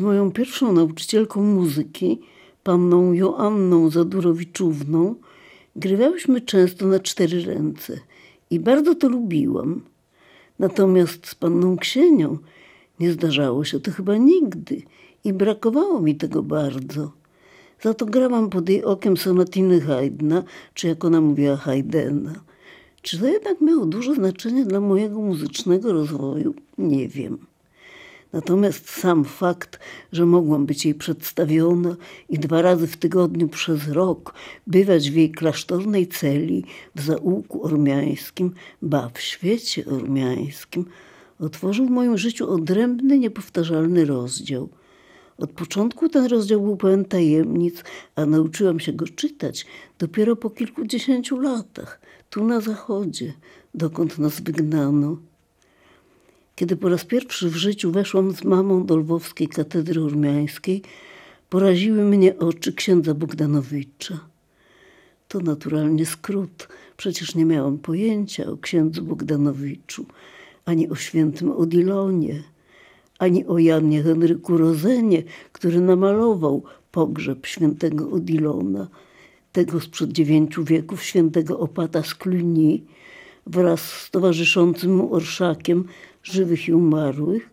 Z 0.00 0.02
moją 0.02 0.32
pierwszą 0.32 0.72
nauczycielką 0.72 1.42
muzyki, 1.42 2.20
panną 2.62 3.12
Joanną 3.12 3.90
Zadurowiczówną, 3.90 5.14
grywałyśmy 5.76 6.40
często 6.40 6.86
na 6.86 7.00
cztery 7.00 7.44
ręce 7.44 7.98
i 8.50 8.60
bardzo 8.60 8.94
to 8.94 9.08
lubiłam. 9.08 9.80
Natomiast 10.58 11.26
z 11.26 11.34
panną 11.34 11.76
Ksienią 11.76 12.38
nie 13.00 13.12
zdarzało 13.12 13.64
się 13.64 13.80
to 13.80 13.90
chyba 13.90 14.16
nigdy 14.16 14.82
i 15.24 15.32
brakowało 15.32 16.00
mi 16.00 16.16
tego 16.16 16.42
bardzo. 16.42 17.12
Za 17.82 17.94
to 17.94 18.06
grałam 18.06 18.50
pod 18.50 18.68
jej 18.68 18.84
okiem 18.84 19.16
sonatiny 19.16 19.80
Haydna, 19.80 20.42
czy 20.74 20.88
jak 20.88 21.04
ona 21.04 21.20
mówiła 21.20 21.56
Haydena. 21.56 22.34
Czy 23.02 23.18
to 23.18 23.26
jednak 23.26 23.60
miało 23.60 23.86
duże 23.86 24.14
znaczenie 24.14 24.64
dla 24.64 24.80
mojego 24.80 25.20
muzycznego 25.20 25.92
rozwoju? 25.92 26.54
Nie 26.78 27.08
wiem. 27.08 27.49
Natomiast 28.32 28.90
sam 28.90 29.24
fakt, 29.24 29.78
że 30.12 30.26
mogłam 30.26 30.66
być 30.66 30.84
jej 30.84 30.94
przedstawiona 30.94 31.96
i 32.28 32.38
dwa 32.38 32.62
razy 32.62 32.86
w 32.86 32.96
tygodniu 32.96 33.48
przez 33.48 33.88
rok 33.88 34.34
bywać 34.66 35.10
w 35.10 35.14
jej 35.14 35.30
klasztornej 35.30 36.06
celi 36.06 36.64
w 36.94 37.00
zaułku 37.00 37.64
ormiańskim, 37.64 38.54
ba 38.82 39.10
w 39.14 39.20
świecie 39.20 39.86
ormiańskim, 39.86 40.84
otworzył 41.38 41.86
w 41.86 41.90
moim 41.90 42.18
życiu 42.18 42.50
odrębny, 42.50 43.18
niepowtarzalny 43.18 44.04
rozdział. 44.04 44.68
Od 45.38 45.50
początku 45.50 46.08
ten 46.08 46.26
rozdział 46.26 46.60
był 46.60 46.76
pełen 46.76 47.04
tajemnic, 47.04 47.84
a 48.16 48.26
nauczyłam 48.26 48.80
się 48.80 48.92
go 48.92 49.06
czytać 49.08 49.66
dopiero 49.98 50.36
po 50.36 50.50
kilkudziesięciu 50.50 51.40
latach, 51.40 52.00
tu 52.30 52.44
na 52.44 52.60
zachodzie, 52.60 53.32
dokąd 53.74 54.18
nas 54.18 54.40
wygnano. 54.40 55.29
Kiedy 56.60 56.76
po 56.76 56.88
raz 56.88 57.04
pierwszy 57.04 57.50
w 57.50 57.56
życiu 57.56 57.92
weszłam 57.92 58.32
z 58.32 58.44
mamą 58.44 58.86
do 58.86 58.96
lwowskiej 58.96 59.48
katedry 59.48 60.02
urmiańskiej, 60.02 60.82
poraziły 61.48 62.04
mnie 62.04 62.38
oczy 62.38 62.72
księdza 62.72 63.14
Bogdanowicza. 63.14 64.20
To 65.28 65.40
naturalnie 65.40 66.06
skrót, 66.06 66.68
przecież 66.96 67.34
nie 67.34 67.44
miałam 67.44 67.78
pojęcia 67.78 68.46
o 68.46 68.56
księdzu 68.56 69.04
Bogdanowiczu, 69.04 70.06
ani 70.64 70.88
o 70.88 70.94
świętym 70.94 71.52
Odilonie, 71.52 72.42
ani 73.18 73.46
o 73.46 73.58
Janie 73.58 74.02
Henryku 74.02 74.56
Rozenie, 74.56 75.22
który 75.52 75.80
namalował 75.80 76.62
pogrzeb 76.92 77.46
świętego 77.46 78.10
Odilona, 78.10 78.88
tego 79.52 79.80
sprzed 79.80 80.12
dziewięciu 80.12 80.64
wieków 80.64 81.02
świętego 81.02 81.58
opata 81.58 82.02
z 82.02 82.14
Cluny, 82.14 82.78
wraz 83.46 83.80
z 83.80 84.10
towarzyszącym 84.10 84.96
mu 84.96 85.14
orszakiem 85.14 85.84
żywych 86.22 86.68
i 86.68 86.72
umarłych 86.72 87.50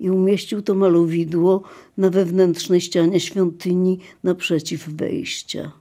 i 0.00 0.10
umieścił 0.10 0.62
to 0.62 0.74
malowidło 0.74 1.62
na 1.96 2.10
wewnętrznej 2.10 2.80
ścianie 2.80 3.20
świątyni 3.20 3.98
naprzeciw 4.22 4.88
wejścia. 4.88 5.72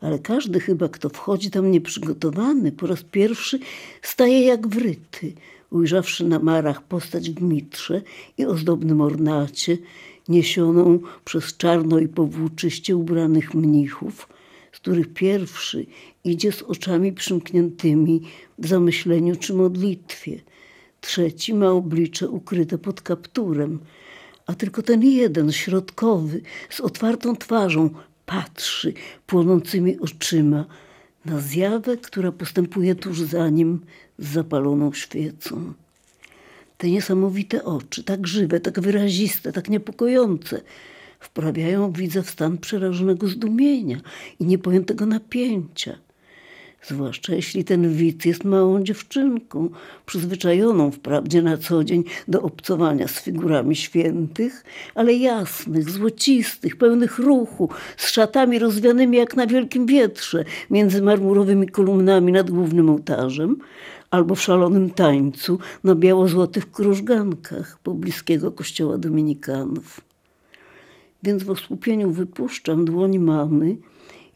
Ale 0.00 0.18
każdy 0.18 0.60
chyba, 0.60 0.88
kto 0.88 1.08
wchodzi 1.08 1.50
tam 1.50 1.70
nieprzygotowany, 1.70 2.72
po 2.72 2.86
raz 2.86 3.02
pierwszy 3.02 3.58
staje 4.02 4.40
jak 4.40 4.68
wryty, 4.68 5.32
ujrzawszy 5.70 6.24
na 6.24 6.38
marach 6.38 6.82
postać 6.82 7.30
w 7.30 7.42
mitrze 7.42 8.02
i 8.38 8.44
ozdobnym 8.44 9.00
ornacie, 9.00 9.78
niesioną 10.28 10.98
przez 11.24 11.56
czarno 11.56 11.98
i 11.98 12.08
powłóczyście 12.08 12.96
ubranych 12.96 13.54
mnichów, 13.54 14.28
z 14.72 14.76
których 14.76 15.12
pierwszy 15.12 15.86
idzie 16.24 16.52
z 16.52 16.62
oczami 16.62 17.12
przymkniętymi 17.12 18.20
w 18.58 18.66
zamyśleniu 18.66 19.36
czy 19.36 19.54
modlitwie– 19.54 20.40
Trzeci 21.04 21.54
ma 21.54 21.70
oblicze 21.70 22.28
ukryte 22.28 22.78
pod 22.78 23.00
kapturem, 23.00 23.78
a 24.46 24.54
tylko 24.54 24.82
ten 24.82 25.02
jeden, 25.02 25.52
środkowy, 25.52 26.40
z 26.70 26.80
otwartą 26.80 27.36
twarzą, 27.36 27.90
patrzy 28.26 28.92
płonącymi 29.26 29.98
oczyma 30.00 30.64
na 31.24 31.40
zjawę, 31.40 31.96
która 31.96 32.32
postępuje 32.32 32.94
tuż 32.94 33.20
za 33.20 33.48
nim 33.48 33.80
z 34.18 34.28
zapaloną 34.28 34.92
świecą. 34.92 35.72
Te 36.78 36.90
niesamowite 36.90 37.64
oczy, 37.64 38.04
tak 38.04 38.26
żywe, 38.26 38.60
tak 38.60 38.80
wyraziste, 38.80 39.52
tak 39.52 39.68
niepokojące, 39.68 40.60
wprawiają 41.20 41.92
widza 41.92 42.22
w 42.22 42.30
stan 42.30 42.58
przerażonego 42.58 43.28
zdumienia 43.28 44.00
i 44.40 44.44
niepojętego 44.44 45.06
napięcia– 45.06 45.98
zwłaszcza 46.86 47.34
jeśli 47.34 47.64
ten 47.64 47.94
widz 47.94 48.24
jest 48.24 48.44
małą 48.44 48.82
dziewczynką, 48.82 49.70
przyzwyczajoną 50.06 50.90
wprawdzie 50.90 51.42
na 51.42 51.56
co 51.56 51.84
dzień 51.84 52.04
do 52.28 52.42
obcowania 52.42 53.08
z 53.08 53.22
figurami 53.22 53.76
świętych, 53.76 54.64
ale 54.94 55.12
jasnych, 55.12 55.90
złocistych, 55.90 56.76
pełnych 56.76 57.18
ruchu, 57.18 57.68
z 57.96 58.10
szatami 58.10 58.58
rozwianymi 58.58 59.16
jak 59.16 59.36
na 59.36 59.46
wielkim 59.46 59.86
wietrze 59.86 60.44
między 60.70 61.02
marmurowymi 61.02 61.68
kolumnami 61.68 62.32
nad 62.32 62.50
głównym 62.50 62.90
ołtarzem, 62.90 63.56
albo 64.10 64.34
w 64.34 64.42
szalonym 64.42 64.90
tańcu 64.90 65.58
na 65.84 65.94
biało-złotych 65.94 66.70
krużgankach 66.70 67.78
pobliskiego 67.82 68.52
kościoła 68.52 68.98
dominikanów. 68.98 70.00
Więc 71.22 71.42
w 71.42 71.50
osłupieniu 71.50 72.10
wypuszczam 72.10 72.84
dłoń 72.84 73.18
mamy, 73.18 73.76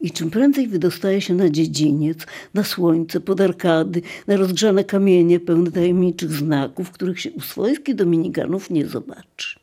i 0.00 0.10
czym 0.10 0.30
prędzej 0.30 0.68
wydostaje 0.68 1.20
się 1.20 1.34
na 1.34 1.50
dziedziniec, 1.50 2.18
na 2.54 2.64
słońce, 2.64 3.20
pod 3.20 3.40
arkady, 3.40 4.02
na 4.26 4.36
rozgrzane 4.36 4.84
kamienie 4.84 5.40
pełne 5.40 5.70
tajemniczych 5.70 6.32
znaków, 6.32 6.90
których 6.90 7.20
się 7.20 7.30
u 7.30 7.40
swojskich 7.40 7.94
dominikanów 7.94 8.70
nie 8.70 8.86
zobaczy. 8.86 9.58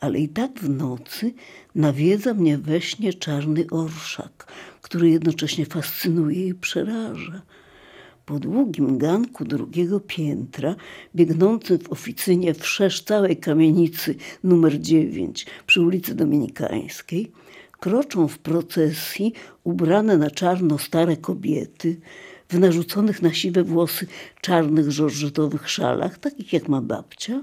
Ale 0.00 0.18
i 0.18 0.28
tak 0.28 0.58
w 0.58 0.68
nocy 0.68 1.32
nawiedza 1.74 2.34
mnie 2.34 2.58
we 2.58 2.80
śnie 2.80 3.14
czarny 3.14 3.66
orszak, 3.70 4.52
który 4.82 5.10
jednocześnie 5.10 5.66
fascynuje 5.66 6.46
i 6.46 6.54
przeraża. 6.54 7.42
Po 8.26 8.38
długim 8.38 8.98
ganku 8.98 9.44
drugiego 9.44 10.00
piętra, 10.00 10.76
biegnącym 11.16 11.78
w 11.78 11.92
oficynie 11.92 12.54
wszerz 12.54 13.02
całej 13.02 13.36
kamienicy 13.36 14.14
numer 14.44 14.80
9 14.80 15.46
przy 15.66 15.80
ulicy 15.80 16.14
Dominikańskiej, 16.14 17.32
kroczą 17.84 18.28
w 18.28 18.38
procesji 18.38 19.32
ubrane 19.64 20.18
na 20.18 20.30
czarno 20.30 20.78
stare 20.78 21.16
kobiety 21.16 22.00
w 22.48 22.58
narzuconych 22.58 23.22
na 23.22 23.32
siwe 23.34 23.64
włosy 23.64 24.06
czarnych 24.40 24.90
żorżetowych 24.90 25.70
szalach, 25.70 26.18
takich 26.18 26.52
jak 26.52 26.68
ma 26.68 26.80
babcia, 26.80 27.42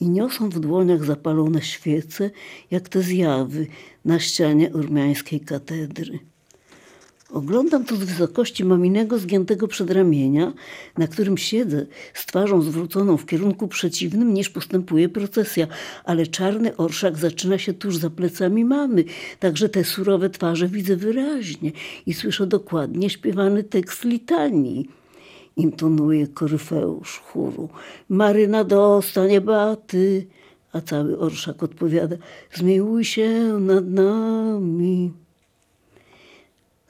i 0.00 0.08
niosą 0.08 0.48
w 0.48 0.60
dłoniach 0.60 1.04
zapalone 1.04 1.62
świece, 1.62 2.30
jak 2.70 2.88
te 2.88 3.02
zjawy 3.02 3.66
na 4.04 4.18
ścianie 4.20 4.72
ormiańskiej 4.72 5.40
katedry. 5.40 6.18
Oglądam 7.32 7.84
to 7.84 7.96
z 7.96 8.04
wysokości 8.04 8.64
maminego 8.64 9.18
zgiętego 9.18 9.68
przedramienia, 9.68 10.52
na 10.98 11.06
którym 11.06 11.38
siedzę 11.38 11.86
z 12.14 12.26
twarzą 12.26 12.62
zwróconą 12.62 13.16
w 13.16 13.26
kierunku 13.26 13.68
przeciwnym 13.68 14.34
niż 14.34 14.50
postępuje 14.50 15.08
procesja, 15.08 15.66
ale 16.04 16.26
czarny 16.26 16.76
orszak 16.76 17.18
zaczyna 17.18 17.58
się 17.58 17.72
tuż 17.72 17.96
za 17.96 18.10
plecami 18.10 18.64
mamy, 18.64 19.04
także 19.40 19.68
te 19.68 19.84
surowe 19.84 20.30
twarze 20.30 20.68
widzę 20.68 20.96
wyraźnie 20.96 21.72
i 22.06 22.14
słyszę 22.14 22.46
dokładnie 22.46 23.10
śpiewany 23.10 23.64
tekst 23.64 24.04
litanii. 24.04 24.88
Intonuje 25.56 26.26
koryfeusz 26.26 27.18
chóru. 27.18 27.68
Maryna 28.08 28.64
dostanie 28.64 29.40
baty, 29.40 30.26
a 30.72 30.80
cały 30.80 31.18
orszak 31.18 31.62
odpowiada 31.62 32.16
zmiłuj 32.54 33.04
się 33.04 33.58
nad 33.60 33.86
nami. 33.86 35.21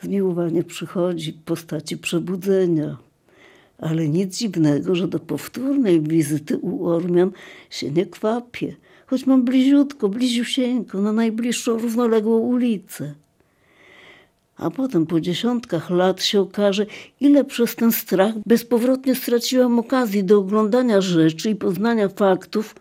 Zmiłowanie 0.03 0.65
przychodzi 0.65 1.33
w 1.33 1.43
postaci 1.43 1.99
przebudzenia. 1.99 2.97
Ale 3.79 4.09
nic 4.09 4.37
dziwnego, 4.37 4.95
że 4.95 5.09
do 5.09 5.19
powtórnej 5.19 6.01
wizyty 6.01 6.59
u 6.59 6.87
Ormian 6.87 7.31
się 7.71 7.91
nie 7.91 8.07
kwapię, 8.07 8.77
choć 9.07 9.27
mam 9.27 9.45
bliziutko, 9.45 10.09
bliziusieńko, 10.09 11.01
na 11.01 11.13
najbliższą 11.13 11.79
równoległą 11.79 12.39
ulicę. 12.39 13.15
A 14.57 14.71
potem 14.71 15.07
po 15.07 15.21
dziesiątkach 15.21 15.91
lat 15.91 16.23
się 16.23 16.41
okaże, 16.41 16.87
ile 17.21 17.45
przez 17.45 17.77
ten 17.77 17.93
strach 17.93 18.35
bezpowrotnie 18.47 19.15
straciłam 19.15 19.79
okazji 19.79 20.25
do 20.25 20.39
oglądania 20.39 21.01
rzeczy 21.01 21.51
i 21.51 21.57
poznania 21.57 22.09
faktów, 22.09 22.75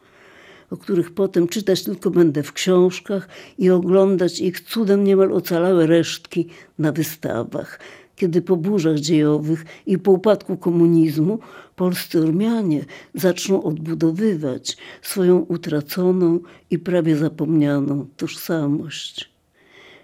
o 0.72 0.78
których 0.78 1.12
potem 1.12 1.48
czytać 1.48 1.84
tylko 1.84 2.12
będę 2.12 2.44
w 2.44 2.54
książkach 2.54 3.30
i 3.58 3.70
oglądać 3.70 4.40
ich 4.40 4.62
cudem 4.62 5.04
niemal 5.04 5.34
ocalałe 5.34 5.88
resztki 5.88 6.48
na 6.80 6.92
wystawach, 6.92 7.80
kiedy 8.16 8.42
po 8.42 8.58
burzach 8.58 9.00
dziejowych 9.00 9.66
i 9.86 9.98
po 9.98 10.12
upadku 10.12 10.58
komunizmu 10.58 11.40
polscy 11.76 12.22
Ormianie 12.22 12.86
zaczną 13.14 13.64
odbudowywać 13.64 14.78
swoją 15.02 15.40
utraconą 15.40 16.40
i 16.70 16.80
prawie 16.80 17.16
zapomnianą 17.16 18.08
tożsamość. 18.18 19.31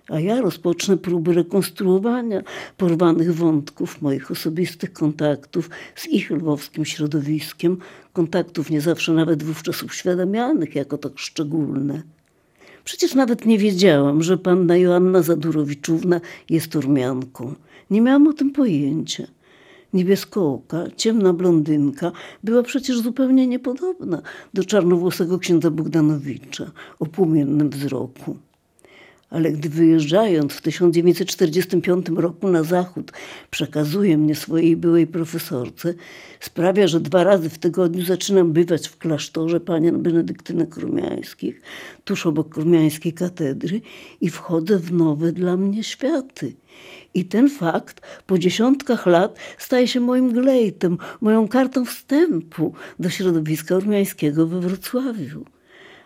A 0.10 0.20
ja 0.20 0.42
rozpocznę 0.42 0.98
próby 0.98 1.34
rekonstruowania 1.34 2.42
porwanych 2.78 3.36
wątków 3.36 4.02
moich 4.02 4.32
osobistych 4.32 4.94
kontaktów 4.94 5.70
z 5.96 6.08
ich 6.08 6.32
lwowskim 6.32 6.86
środowiskiem, 6.86 7.78
kontaktów 8.14 8.70
nie 8.70 8.82
zawsze 8.82 9.14
nawet 9.14 9.44
wówczas 9.44 9.84
uświadamianych 9.84 10.76
jako 10.76 10.98
tak 10.98 11.20
szczególne. 11.20 12.02
Przecież 12.84 13.16
nawet 13.16 13.46
nie 13.46 13.58
wiedziałam, 13.58 14.24
że 14.24 14.38
panna 14.38 14.78
Joanna 14.78 15.22
Zadurowiczówna 15.22 16.22
jest 16.50 16.76
Ormianką. 16.76 17.54
Nie 17.92 18.02
miałam 18.02 18.28
o 18.28 18.34
tym 18.34 18.52
pojęcia. 18.52 19.28
Niebieskooka, 19.94 20.84
ciemna 20.96 21.34
blondynka 21.34 22.12
była 22.44 22.64
przecież 22.64 23.02
zupełnie 23.02 23.48
niepodobna 23.48 24.22
do 24.54 24.64
czarnowłosego 24.64 25.40
księdza 25.40 25.72
Bogdanowicza 25.72 26.72
o 27.00 27.06
płomiennym 27.06 27.70
wzroku 27.70 28.38
ale 29.30 29.52
gdy 29.52 29.70
wyjeżdżając 29.70 30.54
w 30.54 30.62
1945 30.62 32.10
roku 32.16 32.48
na 32.48 32.64
zachód 32.64 33.12
przekazuje 33.52 34.18
mnie 34.18 34.36
swojej 34.36 34.78
byłej 34.78 35.08
profesorce, 35.08 35.94
sprawia, 36.40 36.88
że 36.88 37.00
dwa 37.00 37.24
razy 37.24 37.50
w 37.50 37.58
tygodniu 37.58 38.06
zaczynam 38.06 38.54
bywać 38.54 38.88
w 38.88 38.98
klasztorze 38.98 39.60
panien 39.60 40.04
benedyktynek 40.04 40.78
rumiańskich, 40.78 41.62
tuż 42.04 42.26
obok 42.26 42.58
rumiańskiej 42.58 43.14
katedry 43.14 43.82
i 44.22 44.30
wchodzę 44.30 44.78
w 44.78 44.94
nowe 44.94 45.32
dla 45.32 45.58
mnie 45.58 45.84
światy. 45.84 46.54
I 47.14 47.26
ten 47.26 47.50
fakt 47.50 48.02
po 48.26 48.38
dziesiątkach 48.38 49.06
lat 49.06 49.40
staje 49.58 49.88
się 49.88 50.00
moim 50.00 50.34
glejtem, 50.34 50.98
moją 51.22 51.48
kartą 51.48 51.86
wstępu 51.86 52.74
do 53.00 53.10
środowiska 53.10 53.76
ormiańskiego 53.76 54.48
we 54.48 54.60
Wrocławiu 54.60 55.46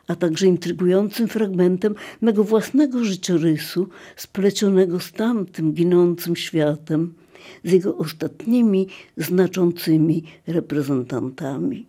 a 0.08 0.16
także 0.16 0.48
intrygującym 0.48 1.28
fragmentem 1.28 1.96
mego 2.22 2.44
własnego 2.44 3.04
życiorysu, 3.04 3.88
splecionego 4.16 5.00
z 5.00 5.12
tamtym 5.12 5.74
ginącym 5.74 6.36
światem, 6.36 7.14
z 7.64 7.72
jego 7.72 7.98
ostatnimi 7.98 8.88
znaczącymi 9.18 10.24
reprezentantami. 10.48 11.86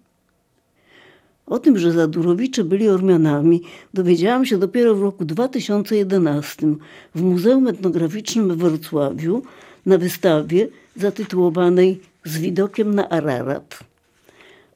O 1.47 1.59
tym, 1.59 1.79
że 1.79 1.93
Zadurowicze 1.93 2.65
byli 2.65 2.89
Ormianami, 2.89 3.63
dowiedziałam 3.95 4.47
się 4.47 4.59
dopiero 4.59 4.95
w 4.95 5.03
roku 5.03 5.25
2011 5.25 6.75
w 7.15 7.23
Muzeum 7.23 7.69
Etnograficznym 7.69 8.49
w 8.49 8.59
Wrocławiu 8.59 9.43
na 9.87 9.99
wystawie 9.99 10.69
zatytułowanej 10.97 12.01
Z 12.25 12.39
widokiem 12.39 12.95
na 12.95 13.09
Ararat. 13.09 13.79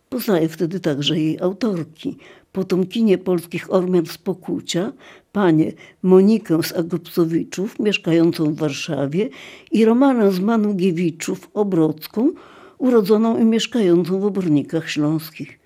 Poznaję 0.09 0.49
wtedy 0.49 0.81
także 0.81 1.19
jej 1.19 1.41
autorki, 1.41 2.17
potomkinie 2.57 3.19
polskich 3.19 3.73
Ormian 3.73 4.07
z 4.07 4.19
Pokucia, 4.19 4.93
panie 5.33 5.73
Monikę 6.03 6.63
z 6.63 6.73
Agopsowiczów, 6.73 7.79
mieszkającą 7.79 8.55
w 8.55 8.57
Warszawie 8.57 9.29
i 9.73 9.85
Romanę 9.85 10.33
z 10.33 10.41
Manugiewiczów, 10.41 11.51
Obrodzką, 11.55 12.33
urodzoną 12.79 13.39
i 13.39 13.45
mieszkającą 13.45 14.21
w 14.21 14.25
Obornikach 14.25 14.91
Śląskich. 14.91 15.59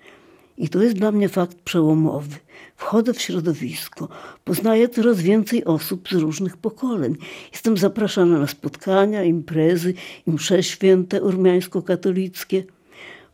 I 0.57 0.69
to 0.69 0.83
jest 0.83 0.95
dla 0.95 1.11
mnie 1.11 1.29
fakt 1.29 1.57
przełomowy. 1.57 2.35
Wchodzę 2.75 3.13
w 3.13 3.21
środowisko, 3.21 4.07
poznaję 4.43 4.89
coraz 4.89 5.21
więcej 5.21 5.65
osób 5.65 6.09
z 6.09 6.13
różnych 6.13 6.57
pokoleń. 6.57 7.15
Jestem 7.51 7.77
zapraszana 7.77 8.39
na 8.39 8.47
spotkania, 8.47 9.23
imprezy, 9.23 9.93
i 10.27 10.31
msze 10.31 10.63
święte 10.63 11.21
urmiańsko-katolickie– 11.21 12.63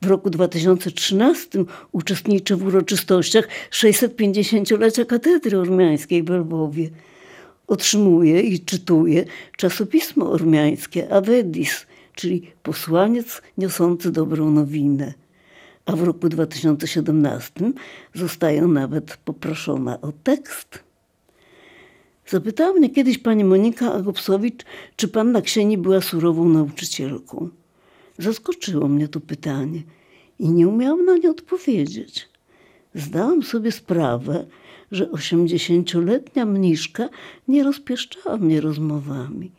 w 0.01 0.05
roku 0.05 0.29
2013 0.29 1.63
uczestniczę 1.91 2.55
w 2.55 2.65
uroczystościach 2.65 3.47
650-lecia 3.71 5.05
katedry 5.05 5.59
ormiańskiej 5.59 6.23
w 6.23 6.29
Lwowie. 6.29 6.89
Otrzymuję 7.67 8.41
i 8.41 8.59
czytuję 8.59 9.25
czasopismo 9.57 10.31
ormiańskie 10.31 11.13
Avedis, 11.13 11.85
czyli 12.15 12.51
posłaniec 12.63 13.41
niosący 13.57 14.11
dobrą 14.11 14.51
nowinę. 14.51 15.13
A 15.85 15.95
w 15.95 16.03
roku 16.03 16.29
2017 16.29 17.71
zostaję 18.13 18.61
nawet 18.61 19.17
poproszona 19.17 20.01
o 20.01 20.11
tekst. 20.11 20.83
Zapytała 22.27 22.73
mnie 22.73 22.89
kiedyś 22.89 23.17
pani 23.17 23.43
Monika 23.43 23.93
Agopsowicz, 23.93 24.65
czy 24.95 25.07
panna 25.07 25.41
Ksieni 25.41 25.77
była 25.77 26.01
surową 26.01 26.50
nauczycielką. 26.50 27.50
Zaskoczyło 28.17 28.87
mnie 28.87 29.07
to 29.07 29.19
pytanie 29.19 29.83
i 30.39 30.49
nie 30.49 30.67
umiałam 30.67 31.05
na 31.05 31.17
nie 31.17 31.31
odpowiedzieć. 31.31 32.29
Zdałam 32.95 33.43
sobie 33.43 33.71
sprawę, 33.71 34.45
że 34.91 35.11
osiemdziesięcioletnia 35.11 36.45
mniszka 36.45 37.09
nie 37.47 37.63
rozpieszczała 37.63 38.37
mnie 38.37 38.61
rozmowami. 38.61 39.51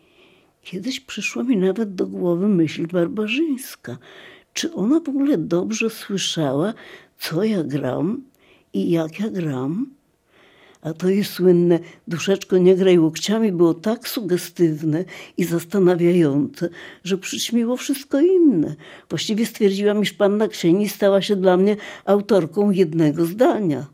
Kiedyś 0.63 1.01
przyszła 1.01 1.43
mi 1.43 1.57
nawet 1.57 1.95
do 1.95 2.07
głowy 2.07 2.49
myśl 2.49 2.87
barbarzyńska. 2.87 3.99
Czy 4.53 4.75
ona 4.75 5.01
w 5.01 5.09
ogóle 5.09 5.39
dobrze 5.39 5.91
słyszała, 5.91 6.75
co 7.19 7.45
ja 7.45 7.65
gram 7.65 8.23
i 8.73 8.91
jak 8.91 9.21
ja 9.21 9.31
gram? 9.31 9.98
A 10.83 10.93
to 10.93 11.09
jej 11.09 11.25
słynne 11.25 11.79
duszeczko 12.09 12.59
nie 12.59 12.77
graj 12.77 12.99
łokciami 12.99 13.53
było 13.53 13.75
tak 13.75 14.09
sugestywne 14.09 15.05
i 15.37 15.45
zastanawiające, 15.45 16.69
że 17.05 17.19
przyćmiło 17.19 17.77
wszystko 17.77 18.21
inne. 18.21 18.75
Właściwie 19.09 19.47
stwierdziłam, 19.47 20.03
iż 20.03 20.13
panna 20.13 20.49
Ksieni 20.49 20.89
stała 20.89 21.23
się 21.23 21.37
dla 21.37 21.57
mnie 21.57 21.77
autorką 22.05 22.71
jednego 22.71 23.25
zdania. 23.25 23.87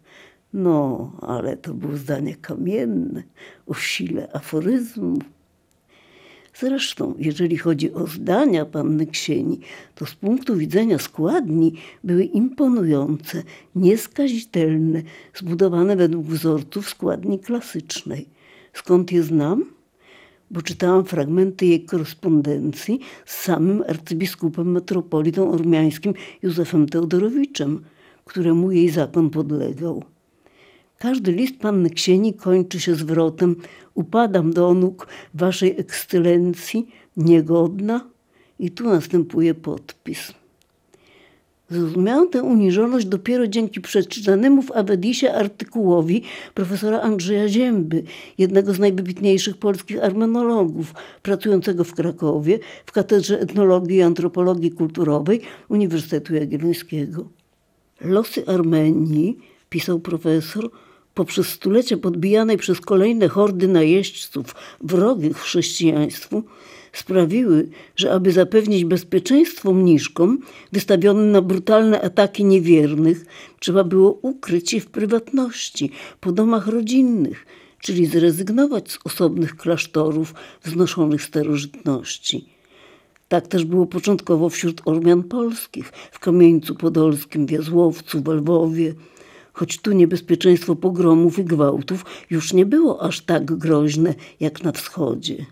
No, 0.52 1.12
ale 1.20 1.56
to 1.56 1.74
było 1.74 1.96
zdanie 1.96 2.36
kamienne, 2.36 3.22
o 3.66 3.74
sile 3.74 4.28
aforyzmu. 4.32 5.18
Zresztą, 6.58 7.14
jeżeli 7.18 7.56
chodzi 7.56 7.92
o 7.92 8.06
zdania 8.06 8.64
panny 8.64 9.06
Ksieni, 9.06 9.60
to 9.94 10.06
z 10.06 10.14
punktu 10.14 10.56
widzenia 10.56 10.98
składni 10.98 11.74
były 12.04 12.24
imponujące, 12.24 13.42
nieskazitelne, 13.74 15.02
zbudowane 15.34 15.96
według 15.96 16.26
wzorców 16.26 16.88
składni 16.88 17.38
klasycznej. 17.38 18.26
Skąd 18.72 19.12
je 19.12 19.22
znam? 19.22 19.64
Bo 20.50 20.62
czytałam 20.62 21.04
fragmenty 21.04 21.66
jej 21.66 21.84
korespondencji 21.84 23.00
z 23.26 23.34
samym 23.34 23.84
arcybiskupem 23.88 24.72
metropolitą 24.72 25.50
ormiańskim 25.50 26.14
Józefem 26.42 26.88
Teodorowiczem, 26.88 27.84
któremu 28.24 28.72
jej 28.72 28.88
zakon 28.88 29.30
podlegał. 29.30 30.13
Każdy 31.04 31.32
list 31.32 31.56
panny 31.60 31.90
Ksieni 31.90 32.34
kończy 32.34 32.80
się 32.80 32.94
zwrotem 32.94 33.56
upadam 33.94 34.52
do 34.52 34.74
nóg 34.74 35.06
waszej 35.34 35.80
ekscelencji, 35.80 36.88
niegodna 37.16 38.06
i 38.58 38.70
tu 38.70 38.84
następuje 38.84 39.54
podpis. 39.54 40.32
Zrozumiałam 41.70 42.28
tę 42.28 42.42
uniżoność 42.42 43.06
dopiero 43.06 43.46
dzięki 43.46 43.80
przeczytanemu 43.80 44.62
w 44.62 44.72
Awedisie 44.72 45.32
artykułowi 45.32 46.22
profesora 46.54 47.00
Andrzeja 47.00 47.48
Zięby, 47.48 48.02
jednego 48.38 48.74
z 48.74 48.78
najwybitniejszych 48.78 49.56
polskich 49.56 50.04
armenologów, 50.04 50.94
pracującego 51.22 51.84
w 51.84 51.94
Krakowie 51.94 52.58
w 52.86 52.92
Katedrze 52.92 53.40
Etnologii 53.40 53.96
i 53.96 54.02
Antropologii 54.02 54.70
Kulturowej 54.70 55.40
Uniwersytetu 55.68 56.34
Jagiellońskiego. 56.34 57.28
Losy 58.00 58.46
Armenii, 58.46 59.38
pisał 59.70 60.00
profesor, 60.00 60.70
poprzez 61.14 61.48
stulecia 61.48 61.96
podbijanej 61.96 62.56
przez 62.56 62.80
kolejne 62.80 63.28
hordy 63.28 63.68
najeźdźców 63.68 64.54
wrogich 64.80 65.36
chrześcijaństwu, 65.36 66.42
sprawiły, 66.92 67.68
że 67.96 68.12
aby 68.12 68.32
zapewnić 68.32 68.84
bezpieczeństwo 68.84 69.72
mniszkom 69.72 70.38
wystawionym 70.72 71.30
na 71.30 71.42
brutalne 71.42 72.00
ataki 72.00 72.44
niewiernych, 72.44 73.26
trzeba 73.60 73.84
było 73.84 74.18
ukryć 74.22 74.72
je 74.72 74.80
w 74.80 74.86
prywatności, 74.86 75.90
po 76.20 76.32
domach 76.32 76.66
rodzinnych, 76.66 77.46
czyli 77.80 78.06
zrezygnować 78.06 78.92
z 78.92 78.98
osobnych 79.04 79.56
klasztorów 79.56 80.34
wznoszonych 80.62 81.22
starożytności. 81.22 82.48
Tak 83.28 83.46
też 83.46 83.64
było 83.64 83.86
początkowo 83.86 84.48
wśród 84.48 84.82
Ormian 84.84 85.22
polskich, 85.22 85.92
w 86.12 86.18
Kamieńcu 86.18 86.74
Podolskim, 86.74 87.46
w 87.46 87.50
Jazłowcu, 87.50 88.20
w 88.20 88.28
Lwowie, 88.28 88.94
choć 89.54 89.80
tu 89.80 89.92
niebezpieczeństwo 89.92 90.76
pogromów 90.76 91.38
i 91.38 91.44
gwałtów 91.44 92.04
już 92.30 92.52
nie 92.52 92.66
było 92.66 93.02
aż 93.02 93.20
tak 93.20 93.44
groźne 93.44 94.14
jak 94.40 94.62
na 94.62 94.72
wschodzie. 94.72 95.46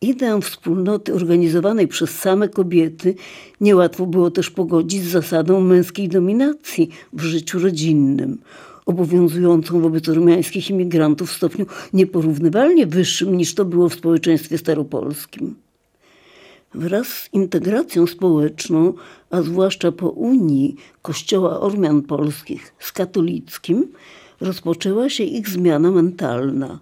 Ideę 0.00 0.40
wspólnoty 0.42 1.14
organizowanej 1.14 1.88
przez 1.88 2.10
same 2.10 2.48
kobiety 2.48 3.14
niełatwo 3.60 4.06
było 4.06 4.30
też 4.30 4.50
pogodzić 4.50 5.02
z 5.02 5.08
zasadą 5.08 5.60
męskiej 5.60 6.08
dominacji 6.08 6.90
w 7.12 7.22
życiu 7.22 7.58
rodzinnym, 7.58 8.38
obowiązującą 8.86 9.80
wobec 9.80 10.08
ormiańskich 10.08 10.70
imigrantów 10.70 11.30
w 11.30 11.36
stopniu 11.36 11.66
nieporównywalnie 11.92 12.86
wyższym 12.86 13.36
niż 13.36 13.54
to 13.54 13.64
było 13.64 13.88
w 13.88 13.94
społeczeństwie 13.94 14.58
staropolskim. 14.58 15.65
Wraz 16.76 17.06
z 17.06 17.28
integracją 17.32 18.06
społeczną, 18.06 18.94
a 19.30 19.42
zwłaszcza 19.42 19.92
po 19.92 20.10
Unii 20.10 20.76
Kościoła 21.02 21.60
Ormian 21.60 22.02
Polskich 22.02 22.74
z 22.78 22.92
katolickim, 22.92 23.92
rozpoczęła 24.40 25.08
się 25.08 25.24
ich 25.24 25.48
zmiana 25.48 25.90
mentalna. 25.90 26.78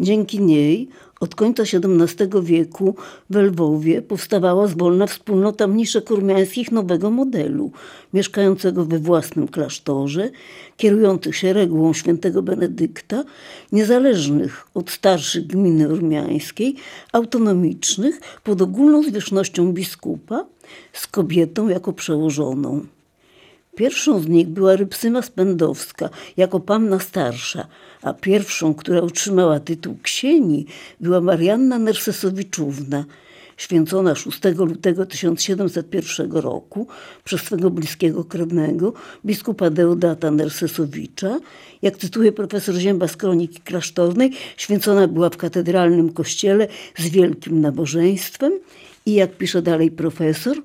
Dzięki 0.00 0.40
niej 0.40 0.88
od 1.20 1.34
końca 1.34 1.62
XVII 1.62 2.28
wieku 2.42 2.94
w 3.30 3.36
Lwowie 3.36 4.02
powstawała 4.02 4.66
zwolna 4.66 5.06
wspólnota 5.06 5.66
mniszek 5.66 6.10
ormiańskich 6.10 6.72
nowego 6.72 7.10
modelu, 7.10 7.70
mieszkającego 8.14 8.84
we 8.84 8.98
własnym 8.98 9.48
klasztorze, 9.48 10.30
kierujących 10.76 11.36
się 11.36 11.52
regułą 11.52 11.92
świętego 11.92 12.42
Benedykta, 12.42 13.24
niezależnych 13.72 14.66
od 14.74 14.90
starszych 14.90 15.46
gminy 15.46 15.88
ormiańskiej, 15.88 16.76
autonomicznych 17.12 18.20
pod 18.44 18.62
ogólną 18.62 19.02
zwierzchnością 19.02 19.72
biskupa, 19.72 20.46
z 20.92 21.06
kobietą 21.06 21.68
jako 21.68 21.92
przełożoną. 21.92 22.86
Pierwszą 23.76 24.20
z 24.20 24.28
nich 24.28 24.48
była 24.48 24.76
Rypsyma 24.76 25.22
Spędowska, 25.22 26.10
jako 26.36 26.60
panna 26.60 26.98
starsza, 26.98 27.66
a 28.02 28.12
pierwszą, 28.12 28.74
która 28.74 29.00
otrzymała 29.00 29.60
tytuł 29.60 29.96
ksieni, 30.02 30.66
była 31.00 31.20
Marianna 31.20 31.78
Nersesowiczówna, 31.78 33.04
święcona 33.56 34.14
6 34.14 34.40
lutego 34.58 35.06
1701 35.06 36.32
roku 36.32 36.86
przez 37.24 37.40
swego 37.40 37.70
bliskiego 37.70 38.24
krewnego, 38.24 38.92
biskupa 39.24 39.70
Deodata 39.70 40.30
Nersesowicza. 40.30 41.40
Jak 41.82 41.96
cytuje 41.96 42.32
profesor 42.32 42.74
Zięba 42.74 43.08
z 43.08 43.16
kroniki 43.16 43.60
klasztornej, 43.60 44.30
święcona 44.56 45.08
była 45.08 45.30
w 45.30 45.36
katedralnym 45.36 46.12
kościele 46.12 46.68
z 46.98 47.08
wielkim 47.08 47.60
nabożeństwem 47.60 48.52
i 49.06 49.14
jak 49.14 49.36
pisze 49.36 49.62
dalej 49.62 49.90
profesor, 49.90 50.56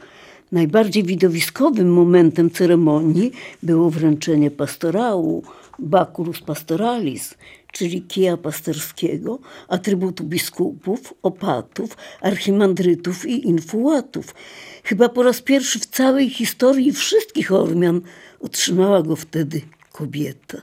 Najbardziej 0.51 1.03
widowiskowym 1.03 1.93
momentem 1.93 2.51
ceremonii 2.51 3.31
było 3.63 3.89
wręczenie 3.89 4.51
pastorału, 4.51 5.43
baculus 5.79 6.39
pastoralis, 6.39 7.35
czyli 7.71 8.01
kija 8.01 8.37
pasterskiego, 8.37 9.39
atrybutu 9.67 10.23
biskupów, 10.23 11.13
opatów, 11.23 11.97
archimandrytów 12.21 13.25
i 13.25 13.47
infułatów. 13.47 14.35
Chyba 14.83 15.09
po 15.09 15.23
raz 15.23 15.41
pierwszy 15.41 15.79
w 15.79 15.85
całej 15.85 16.29
historii 16.29 16.91
wszystkich 16.91 17.51
Ormian 17.51 18.01
otrzymała 18.39 19.03
go 19.03 19.15
wtedy 19.15 19.61
kobieta. 19.91 20.61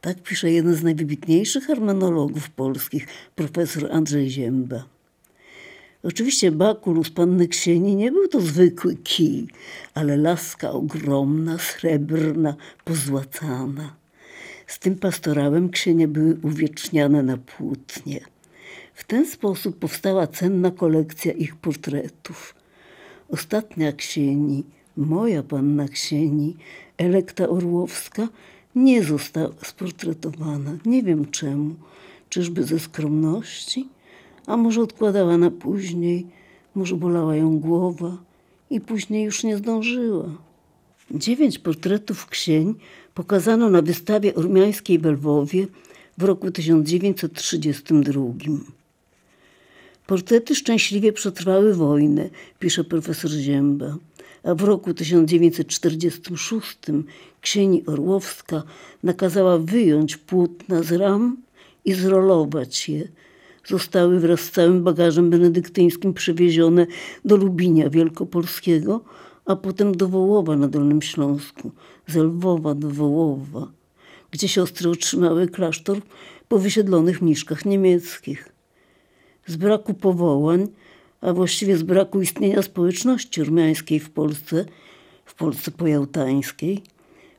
Tak 0.00 0.22
pisze 0.22 0.50
jeden 0.50 0.74
z 0.74 0.82
najwybitniejszych 0.82 1.66
harmonologów 1.66 2.50
polskich, 2.50 3.06
profesor 3.34 3.92
Andrzej 3.92 4.30
Zięba. 4.30 4.93
Oczywiście 6.04 6.52
bakulus 6.52 7.10
panny 7.10 7.48
Ksieni 7.48 7.96
nie 7.96 8.12
był 8.12 8.28
to 8.28 8.40
zwykły 8.40 8.96
kij, 8.96 9.46
ale 9.94 10.16
laska 10.16 10.70
ogromna, 10.70 11.58
srebrna, 11.58 12.56
pozłacana. 12.84 13.96
Z 14.66 14.78
tym 14.78 14.96
pastorałem 14.96 15.70
ksienie 15.70 16.08
były 16.08 16.36
uwieczniane 16.42 17.22
na 17.22 17.36
płótnie. 17.36 18.20
W 18.94 19.04
ten 19.04 19.26
sposób 19.26 19.78
powstała 19.78 20.26
cenna 20.26 20.70
kolekcja 20.70 21.32
ich 21.32 21.56
portretów. 21.56 22.54
Ostatnia 23.28 23.92
ksieni, 23.92 24.64
moja 24.96 25.42
panna 25.42 25.88
ksieni, 25.88 26.56
Elekta 26.98 27.48
Orłowska, 27.48 28.28
nie 28.74 29.02
została 29.02 29.54
sportretowana. 29.64 30.76
Nie 30.86 31.02
wiem 31.02 31.30
czemu. 31.30 31.74
Czyżby 32.28 32.64
ze 32.64 32.78
skromności? 32.78 33.93
A 34.46 34.56
może 34.56 34.82
odkładała 34.82 35.38
na 35.38 35.50
później, 35.50 36.26
może 36.74 36.96
bolała 36.96 37.36
ją 37.36 37.58
głowa 37.58 38.16
i 38.70 38.80
później 38.80 39.24
już 39.24 39.44
nie 39.44 39.56
zdążyła. 39.56 40.30
Dziewięć 41.10 41.58
portretów 41.58 42.26
ksień 42.26 42.74
pokazano 43.14 43.70
na 43.70 43.82
wystawie 43.82 44.34
ormiańskiej 44.34 44.98
w 44.98 45.06
Lwowie 45.06 45.66
w 46.18 46.22
roku 46.22 46.50
1932. 46.50 48.22
Portrety 50.06 50.54
szczęśliwie 50.54 51.12
przetrwały 51.12 51.74
wojnę, 51.74 52.30
pisze 52.58 52.84
profesor 52.84 53.30
Zięba, 53.30 53.96
a 54.42 54.54
w 54.54 54.62
roku 54.62 54.94
1946 54.94 56.78
księgi 57.40 57.86
Orłowska 57.86 58.62
nakazała 59.02 59.58
wyjąć 59.58 60.16
płótna 60.16 60.82
z 60.82 60.92
ram 60.92 61.36
i 61.84 61.94
zrolować 61.94 62.88
je, 62.88 63.08
zostały 63.66 64.20
wraz 64.20 64.40
z 64.40 64.50
całym 64.50 64.84
bagażem 64.84 65.30
benedyktyńskim 65.30 66.14
przewiezione 66.14 66.86
do 67.24 67.36
Lubinia 67.36 67.90
Wielkopolskiego, 67.90 69.00
a 69.44 69.56
potem 69.56 69.96
do 69.96 70.08
Wołowa 70.08 70.56
na 70.56 70.68
Dolnym 70.68 71.02
Śląsku, 71.02 71.72
z 72.08 72.16
Lwowa 72.16 72.74
do 72.74 72.90
Wołowa, 72.90 73.72
gdzie 74.30 74.48
siostry 74.48 74.90
otrzymały 74.90 75.48
klasztor 75.48 75.98
po 76.48 76.58
wysiedlonych 76.58 77.22
mniszkach 77.22 77.64
niemieckich. 77.64 78.48
Z 79.46 79.56
braku 79.56 79.94
powołań, 79.94 80.68
a 81.20 81.32
właściwie 81.32 81.76
z 81.76 81.82
braku 81.82 82.20
istnienia 82.20 82.62
społeczności 82.62 83.42
ormiańskiej 83.42 84.00
w 84.00 84.10
Polsce, 84.10 84.64
w 85.24 85.34
Polsce 85.34 85.70
pojałtańskiej, 85.70 86.82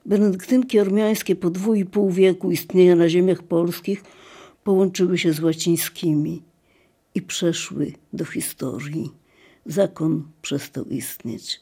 benedyktynki 0.05 0.79
ormiańskie 0.79 1.35
po 1.35 1.49
dwu 1.49 1.73
i 1.73 1.85
pół 1.85 2.11
wieku 2.11 2.51
istnienia 2.51 2.95
na 2.95 3.09
ziemiach 3.09 3.43
polskich– 3.43 4.03
połączyły 4.65 5.17
się 5.17 5.33
z 5.33 5.39
łacińskimi 5.39 6.43
i 7.15 7.21
przeszły 7.21 7.93
do 8.13 8.25
historii. 8.25 9.11
Zakon 9.65 10.23
przestał 10.41 10.85
istnieć. 10.85 11.61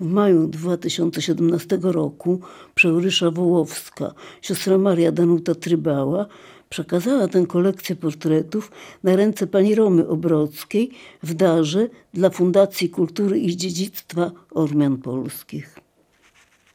W 0.00 0.06
maju 0.06 0.48
2017 0.48 1.78
roku 1.82 2.40
przeurysza 2.74 3.30
Wołowska, 3.30 4.14
siostra 4.42 4.78
Maria 4.78 5.12
Danuta 5.12 5.54
Trybała, 5.54 6.26
przekazała 6.68 7.28
tę 7.28 7.46
kolekcję 7.46 7.96
portretów 7.96 8.72
na 9.02 9.16
ręce 9.16 9.46
pani 9.46 9.74
Romy 9.74 10.08
Obrockiej 10.08 10.90
w 11.22 11.34
darze 11.34 11.88
dla 12.14 12.30
Fundacji 12.30 12.90
Kultury 12.90 13.38
i 13.38 13.56
Dziedzictwa 13.56 14.30
Ormian 14.50 14.96
Polskich. 14.96 15.78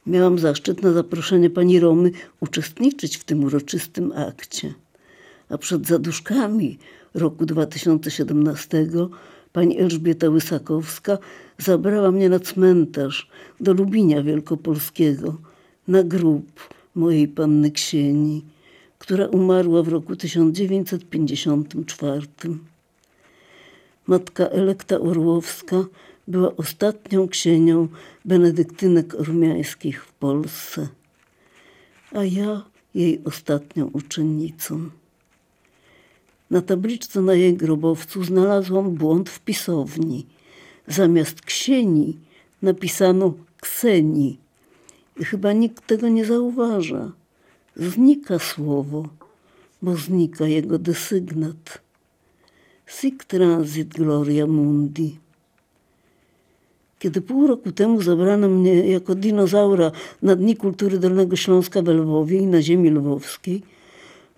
Miałam 0.06 0.38
zaszczyt 0.38 0.82
na 0.82 0.92
zaproszenie 0.92 1.50
pani 1.50 1.80
Romy 1.80 2.10
uczestniczyć 2.40 3.16
w 3.16 3.24
tym 3.24 3.44
uroczystym 3.44 4.12
akcie 4.12 4.74
a 5.48 5.58
przed 5.58 5.86
zaduszkami 5.86 6.78
roku 7.14 7.46
2017 7.46 8.86
pani 9.52 9.78
Elżbieta 9.78 10.28
Łysakowska 10.28 11.18
zabrała 11.58 12.10
mnie 12.10 12.28
na 12.28 12.38
cmentarz 12.38 13.30
do 13.60 13.72
Lubinia 13.72 14.22
Wielkopolskiego 14.22 15.36
na 15.88 16.02
grób 16.02 16.68
mojej 16.94 17.28
panny 17.28 17.70
Ksieni, 17.70 18.44
która 18.98 19.26
umarła 19.26 19.82
w 19.82 19.88
roku 19.88 20.16
1954. 20.16 22.26
Matka 24.06 24.48
Elekta 24.48 25.00
Orłowska 25.00 25.84
była 26.28 26.56
ostatnią 26.56 27.28
ksienią 27.28 27.88
benedyktynek 28.24 29.14
ormiańskich 29.14 30.04
w 30.04 30.12
Polsce, 30.12 30.88
a 32.12 32.24
ja 32.24 32.64
jej 32.94 33.24
ostatnią 33.24 33.90
uczennicą. 33.92 34.90
Na 36.50 36.62
tabliczce 36.62 37.20
na 37.20 37.34
jej 37.34 37.54
grobowcu 37.54 38.24
znalazłam 38.24 38.90
błąd 38.90 39.30
w 39.30 39.40
pisowni. 39.40 40.26
Zamiast 40.86 41.40
ksieni 41.40 42.16
napisano 42.62 43.34
kseni. 43.60 44.38
I 45.20 45.24
chyba 45.24 45.52
nikt 45.52 45.86
tego 45.86 46.08
nie 46.08 46.24
zauważa. 46.24 47.12
Znika 47.76 48.38
słowo, 48.38 49.08
bo 49.82 49.96
znika 49.96 50.46
jego 50.46 50.78
desygnat. 50.78 51.80
Sic 52.86 53.24
transit 53.26 53.88
gloria 53.88 54.46
mundi. 54.46 55.18
Kiedy 56.98 57.20
pół 57.20 57.46
roku 57.46 57.72
temu 57.72 58.02
zabrano 58.02 58.48
mnie 58.48 58.74
jako 58.74 59.14
dinozaura 59.14 59.92
na 60.22 60.36
Dni 60.36 60.56
Kultury 60.56 60.98
Dolnego 60.98 61.36
Śląska 61.36 61.82
w 61.82 61.88
Lwowie 61.88 62.38
i 62.38 62.46
na 62.46 62.62
ziemi 62.62 62.90
lwowskiej, 62.90 63.62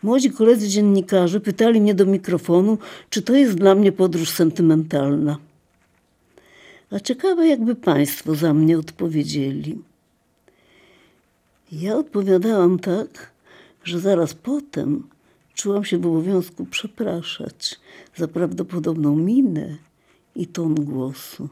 Młodzi 0.02 0.30
koledzy 0.30 0.68
dziennikarze 0.68 1.40
pytali 1.40 1.80
mnie 1.80 1.94
do 1.94 2.06
mikrofonu, 2.06 2.78
czy 3.10 3.22
to 3.22 3.34
jest 3.34 3.54
dla 3.54 3.74
mnie 3.74 3.92
podróż 3.92 4.30
sentymentalna. 4.30 5.38
A 6.90 7.00
ciekawe, 7.00 7.48
jakby 7.48 7.74
Państwo 7.74 8.34
za 8.34 8.54
mnie 8.54 8.78
odpowiedzieli. 8.78 9.78
Ja 11.72 11.96
odpowiadałam 11.96 12.78
tak, 12.78 13.32
że 13.84 14.00
zaraz 14.00 14.34
potem 14.34 15.08
czułam 15.54 15.84
się 15.84 15.98
w 15.98 16.06
obowiązku 16.06 16.66
przepraszać 16.66 17.80
za 18.16 18.28
prawdopodobną 18.28 19.16
minę 19.16 19.76
i 20.34 20.46
ton 20.46 20.74
głosu. 20.74 21.48